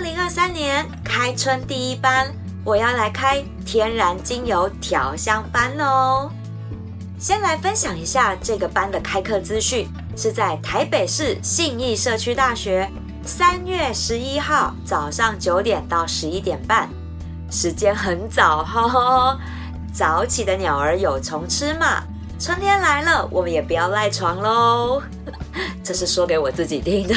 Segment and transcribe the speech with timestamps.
[0.00, 2.26] 二零二三年开春第一班，
[2.64, 6.30] 我要来开天然精油调香班哦。
[7.18, 9.86] 先来分享一下这个班的开课资讯，
[10.16, 12.90] 是在台北市信义社区大学，
[13.26, 16.88] 三月十一号早上九点到十一点半，
[17.50, 19.38] 时间很早哈。
[19.92, 22.02] 早起的鸟儿有虫吃嘛，
[22.38, 25.02] 春天来了，我们也不要赖床喽。
[25.84, 27.14] 这是说给我自己听的。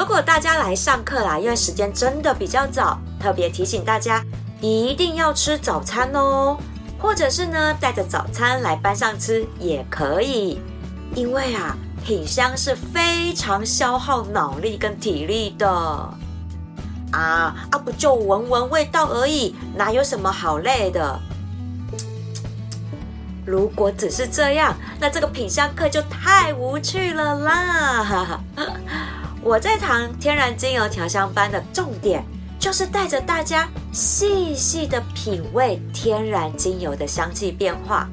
[0.00, 4.24] 如果大家来上课啦，因为时间真的比较早，特别提醒大家
[4.58, 6.56] 一定要吃早餐哦。
[6.98, 10.58] 或者是呢，带着早餐来班上吃也可以，
[11.14, 16.16] 因为啊，品香是非常消耗脑力跟体力的啊
[17.12, 21.20] 啊，不就闻闻味道而已，哪有什么好累的？
[23.44, 28.40] 如果只是这样，那这个品香课就太无趣了啦！
[29.42, 32.24] 我这堂天然精油调香班的重点。
[32.60, 38.06] 就是带着大家细细的品味天然精油的香气变化。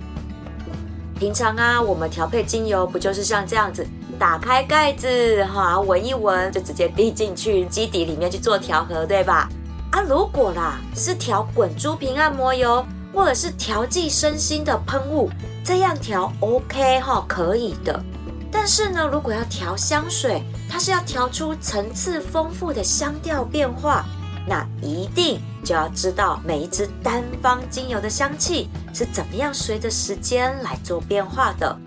[1.19, 3.85] 平常啊，我们调配精油不就是像这样子，
[4.17, 9.49] 打开盖子哈，闻一闻，就直接滴进去基底里面去做调和，对吧？
[9.91, 15.29] 啊，如果啦是调滚珠瓶按摩油，或者是调剂身心的喷雾，
[15.61, 18.01] 这样调 OK 哈，可以的。
[18.49, 24.05] 但是呢，如果要调香水，它是要调出层次丰富的香调变化。
[24.49, 31.77] 那一定就要知道每一支单方精油的香气是怎么样随着时间来做变化的。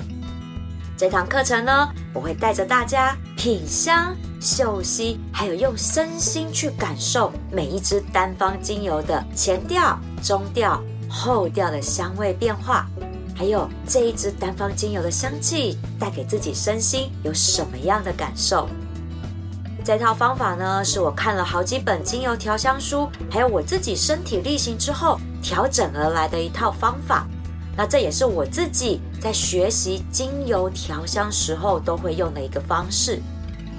[0.95, 12.87] 这堂课程呢，我会带着大家品香、嗅吸，还有用身心去感受每一支单方精油的前调、中调、后调的香味变化，
[13.41, 18.69] 还有这一支单方精油的香气带给自己身心有什么样的感受。
[19.83, 27.27] 这套方法呢，是我看了好几本精油调香书，还有我自己身体力行之后调整而来的一套方法。
[27.75, 33.23] 那这也是我自己在学习精油调香时候都会用的一个方式。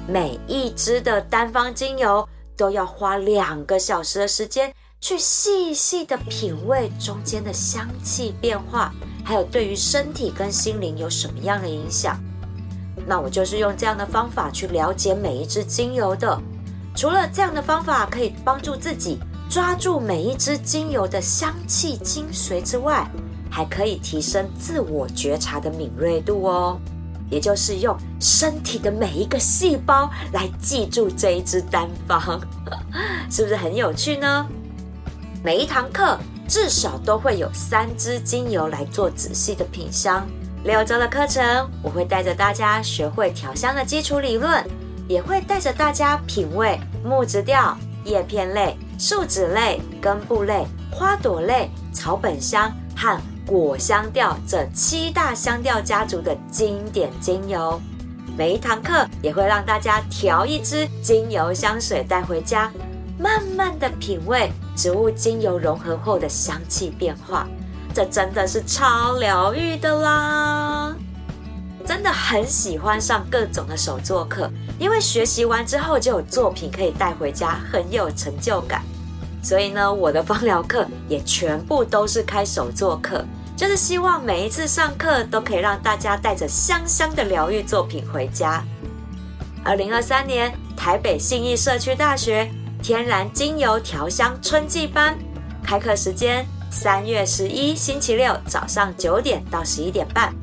[0.07, 8.91] 每一支的单方精油都要花两个小时的时间，去细细的品味中间的香气变化，
[9.23, 12.17] 还有对于身体跟心灵有什么样的影响。
[13.07, 16.39] 那我就是用这样的方法去了解每一支精油的。
[16.95, 19.17] 除了这样的方法可以帮助自己
[19.49, 23.09] 抓住每一支精油的香气精髓之外，
[23.49, 26.79] 还可以提升自我觉察的敏锐度哦。
[27.29, 32.41] 也就是用身体的每一个细胞来记住这一支单方，
[33.31, 34.45] 是不是很有趣呢？
[35.41, 36.19] 每一堂课
[36.51, 40.27] 至少都会有三支精油来做仔细的品香。
[40.65, 44.61] 六周的课程，我会带着大家学会调香的基础理论，
[45.07, 57.79] 也会带着大家品味木质调、叶片类、树脂类、根部类、花朵类、草本香和果香调这七大香调家族的经典精油。
[58.37, 62.69] 每一堂课也会让大家调一支精油香水带回家，
[63.17, 67.47] 慢慢的品味植物精油融合后的香气变化。
[67.93, 70.95] 这真的是超疗愈的啦！
[71.85, 74.49] 真的很喜欢上各种的手作课，
[74.79, 78.81] 因为学习完之后就有作品可以带回家，很有成就感。
[79.43, 83.23] 所以呢，我的芳疗课也全部都是开手作课，
[83.55, 88.63] 就是希望每一次上课都可以让大家带着香香的疗愈作品回家。
[89.63, 92.49] 二零二三年台北信义社区大学
[92.81, 95.17] 天然精油调香春季班
[95.63, 96.45] 开课时间。
[96.73, 100.33] 三月十一星期六早上九点到十一点半，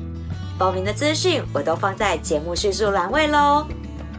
[0.59, 3.65] 报名的资讯我都放在节目叙述栏位喽。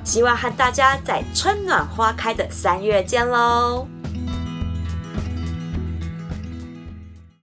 [0.02, 3.86] 希望和大家在春暖花开的三月见喽！